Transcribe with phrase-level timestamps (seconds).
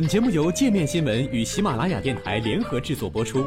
[0.00, 3.44] 本节目由界面新闻与喜马拉雅电台联合制作播出。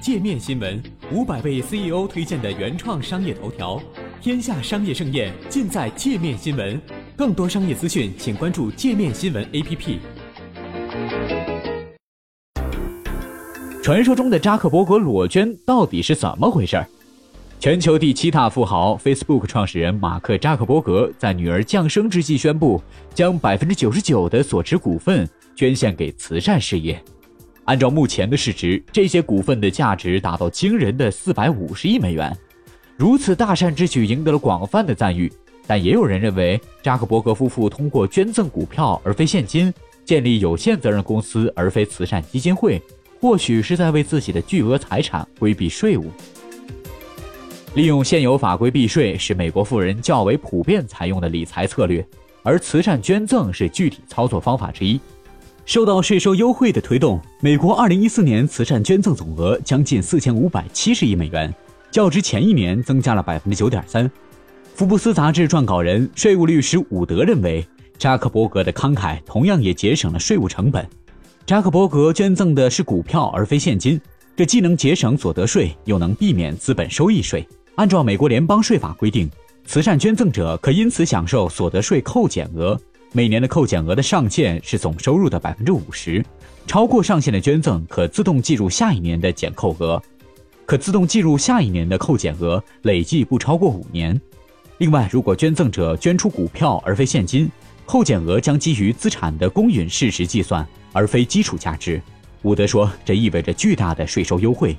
[0.00, 0.80] 界面新闻
[1.10, 3.82] 五百位 CEO 推荐的原创商业头条，
[4.22, 6.80] 天下商业盛宴尽在界面新闻。
[7.16, 9.98] 更多商业资讯，请关注界面新闻 APP。
[13.82, 16.80] 传说中的扎克伯格裸捐到底是怎么回事？
[17.64, 22.78] 全球第七大富豪 Facebook 创始人马克扎克伯格在女儿降生之际宣布，
[23.14, 27.02] 将百分之九十九的所持股份捐献给慈善事业。
[27.64, 32.36] 按照目前的市值，这些股份的价值达到惊人的四百五十亿美元。
[32.98, 35.32] 如此大善之举赢得了广泛的赞誉，
[35.66, 39.72] 但也有人认为，扎克伯格夫妇通过捐赠股票而非现金，
[40.04, 42.78] 建立有限责任公司而非慈善基金会，
[43.22, 46.10] 或许是在为自己的巨额财产规避税务。
[47.74, 52.06] 利用现有法规避税是美国富人较为普遍采用的理财策略，
[52.44, 55.00] 而慈善捐赠是具体操作方法之一。
[55.66, 61.52] 受到税收优惠的推动，美国2014年慈善捐赠总额将近4570亿美元，
[61.90, 64.08] 较之前一年增加了9.3%。
[64.76, 67.66] 福布斯杂志撰稿人、税务律师伍德认为，
[67.98, 70.88] 扎克伯格的慷慨同样也节省了税务成本。
[71.44, 74.00] 扎克伯格捐赠的是股票而非现金，
[74.36, 77.44] 这既能节省所得税，又能避免资本收益税。
[77.76, 79.28] 按照美国联邦税法规定，
[79.66, 82.80] 慈善捐赠者可因此享受所得税扣减额。
[83.12, 86.24] 每年的扣减额的上限是总收入的百分之五十，
[86.68, 90.00] 超过上限的捐赠可自动计入下一年的减扣额，
[90.66, 94.20] 可自动计入下一年的扣减额，累计不超过五年。
[94.78, 97.50] 另外，如果捐赠者捐出股票而非现金，
[97.86, 102.00] 扣减额将基于资产的公允事实计算，而非基础价值。
[102.42, 104.76] 伍德说，这意味着巨大的税收优惠。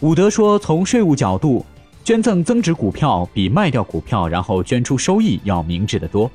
[0.00, 1.64] 伍德说，从税务角度。
[2.06, 6.30] 捐赠增值股票比卖掉股票然后捐出收益要明智得多，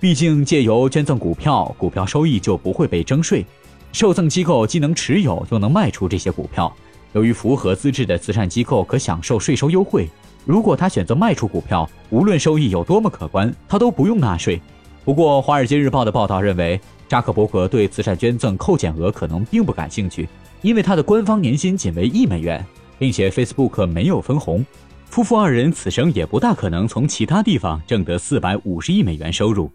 [0.00, 3.44] 毕竟借由捐赠股票，股票收益就不会被征税。
[3.92, 6.74] 受赠机构既能持有又能卖出这些股票，
[7.12, 10.08] 由于符合资质的慈善机构可享受税收优惠。
[10.46, 14.58] 如果他选择卖出股票，无论收益有多么可观，他都不用纳税。
[15.04, 20.26] 不过，《华尔街日报》的报道认为，扎克伯格对慈善捐赠扣减额可能并不感兴趣，
[20.62, 22.64] 因为他的官方年薪仅为一美元，
[22.98, 24.64] 并且 Facebook 没有分红。
[25.10, 29.68] 夫妇二人此生也不大可能从其他地方挣得四百五十亿美元收入，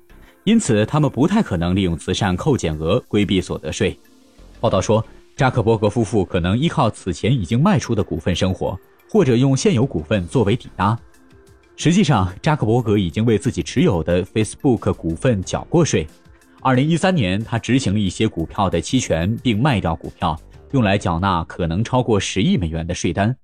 [0.46, 4.00] 因此他们不太可能利用慈善扣减额规避所得税。
[4.62, 8.80] 报道说，扎克伯格夫妇可能依靠此前已经卖出的股份生活，
[9.10, 10.98] 或者用现有股份作为抵押。
[11.76, 16.08] 实际上，扎克伯格已经为自己持有的 Facebook 股份缴过税。
[16.62, 20.40] 二零一三年，他执行了一些股票的期权，并卖掉股票，
[20.72, 23.36] 用来缴纳可能超过十亿美元的税单。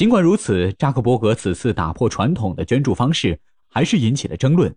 [0.00, 3.38] 尽管如此，扎克伯格此次打破传统的捐助方式，
[3.68, 4.74] 还是引起了争论。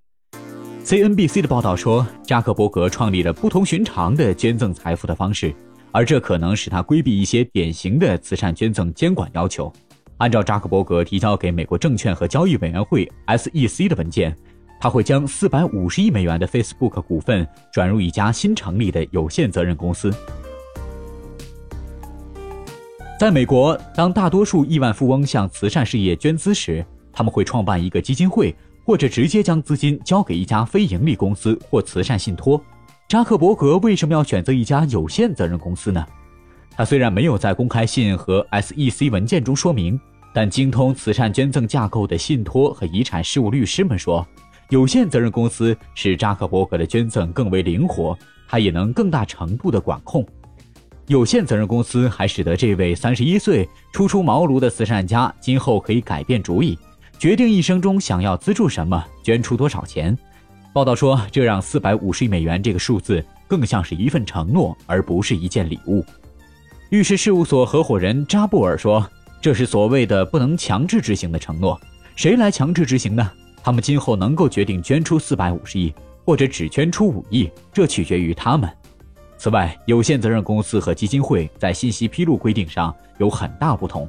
[0.84, 5.56] CNBC 的报道说，扎克伯格创立了不同寻常的捐赠财富的方式，
[5.94, 9.72] 而这可能使他规避一些典型的慈善捐赠监管要求。
[10.18, 14.36] 按照扎克伯格提交给美国证券和交易委员会 SEC 的文件，
[14.78, 20.14] 他会将450亿美元的 Facebook 股份转入一家新成立的有限责任公司。
[23.24, 28.54] 在美国，当大多数亿万富翁向慈善事业捐资时，他们会创办一个基金会，
[28.84, 32.62] 或者直接将资金交给一家非盈利公司或慈善信托。
[33.08, 36.06] 扎克伯格为什么要选择一家有限责任公司呢？
[36.76, 39.98] 他虽然没有在公开信和 SEC 文件中说明，
[40.34, 44.28] 但精通慈善捐赠架构的信托和遗产事务律师们说，
[44.68, 48.20] 有限责任公司使扎克伯格的捐赠更为灵活，
[48.50, 50.28] 他也能更大程度的管控。
[51.08, 56.80] 有限责任公司还使得这位三十一岁初出茅庐的慈善家今后可以改变主意，
[57.20, 60.18] 决定一生中想要资助什么，捐出多少钱。
[60.72, 66.04] 报道说，这让四百五十亿美元这个数字更像是一份承诺，而不是一件礼物。
[66.90, 69.06] 律师事务所合伙人扎布尔说
[69.42, 71.80] ：“这是所谓的不能强制执行的承诺。
[72.16, 73.30] 谁来强制执行呢？
[73.62, 75.94] 他们今后能够决定捐出四百五十亿，
[76.24, 78.70] 或者只捐出五亿，这取决于他们。”
[79.44, 84.08] 此外，有限责任公司和基金会在信息披露规定上有很大不同。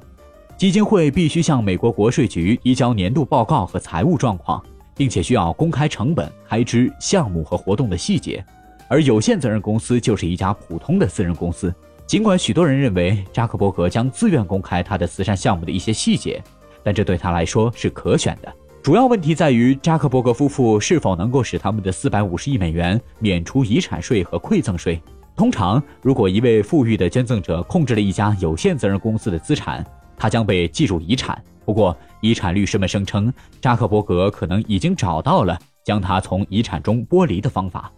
[0.57, 4.63] 基金会必须向美国国税局移交年度报告和财务状况，
[4.95, 8.47] 并且需要公开成本、开支、项目和活动的细节，
[8.87, 11.75] 而有限责任公司就是一家普通的私人公司。
[12.07, 16.41] 尽管许多人认为扎克伯格将自愿公开他的慈善项目的一些细节，
[16.85, 18.55] 但这对他来说是可选的。
[18.85, 25.03] 主要问题在于扎克伯格夫妇是否能够使他们的四百五十亿美元免除遗产税和馈赠税。
[25.37, 29.85] 通常，如果一位富裕的捐赠者控制了一家有限责任公司的资产，
[30.17, 31.43] 他将被计入遗产。
[31.65, 37.91] 不过，遗产律师们声称，扎克伯格可能已经找到了将他从遗产中剥离的方法。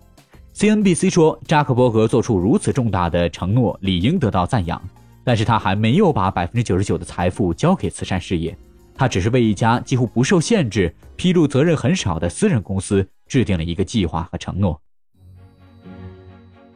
[0.54, 4.80] CNBC 说，扎克伯格做出如此重大的承诺，理应得到赞扬。
[5.22, 8.56] 但是他还没有把百分之九十九的财富交给慈善事业，
[8.94, 14.80] 他只是为一家几乎不受限制、披露责任很少的私人公司制定了一个计划和承诺。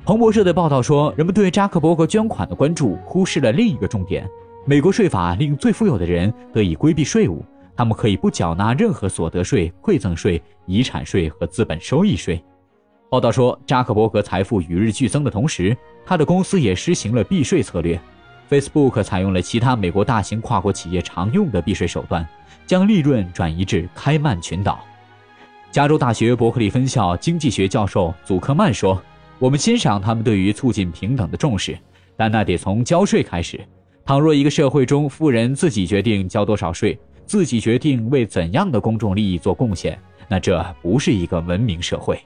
[0.04, 4.28] 彭博社的报道说，人们对扎克伯格捐款的关注忽视了另一个重点：
[4.64, 7.44] 美国税法令最富有的人得以规避税务，
[7.76, 12.42] 他们可以不缴纳任何所得税、馈赠税、遗产税和资本收益税。
[13.10, 18.00] 报道说，扎克伯格财富与日俱增的同时，他的公司也实行了避税策略。
[18.48, 22.26] Facebook 采用了其他美国大型跨国企业常用的避税手段，
[22.66, 24.80] 将利润转移至开曼群岛。
[25.70, 29.00] 加州大学伯克利分校经济学教授祖克曼说
[29.40, 31.76] ：“我们欣赏他们对于促进平等的重视，
[32.14, 33.58] 但那得从交税开始。
[34.04, 39.98] 倘若一个社会中富人自己决定交多少税，自己决定为怎样的公众利益做贡献，
[40.28, 42.20] 那这不是一个文明社会。”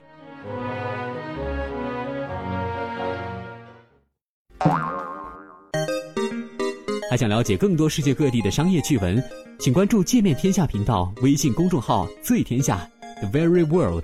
[7.09, 9.23] 还想了解更多世界各地的商业趣闻，
[9.57, 12.85] 请关注“界面天下”频道微信公众号“最天下
[13.21, 14.03] The Very World”。